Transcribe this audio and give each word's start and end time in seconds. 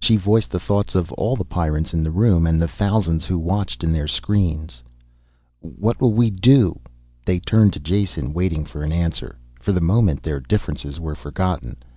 She 0.00 0.16
voiced 0.16 0.50
the 0.50 0.58
thoughts 0.58 0.96
of 0.96 1.12
all 1.12 1.36
the 1.36 1.44
Pyrrans 1.44 1.94
in 1.94 2.02
the 2.02 2.10
room, 2.10 2.44
and 2.44 2.60
the 2.60 2.66
thousands 2.66 3.26
who 3.26 3.38
watched 3.38 3.84
in 3.84 3.92
their 3.92 4.08
screens. 4.08 4.82
"What 5.60 6.00
will 6.00 6.12
we 6.12 6.28
do?" 6.28 6.80
They 7.24 7.38
turned 7.38 7.74
to 7.74 7.78
Jason, 7.78 8.32
waiting 8.34 8.64
for 8.64 8.82
an 8.82 8.90
answer. 8.90 9.38
For 9.60 9.70
the 9.72 9.80
moment 9.80 10.24
their 10.24 10.40
differences 10.40 10.98
were 10.98 11.14
forgotten. 11.14 11.76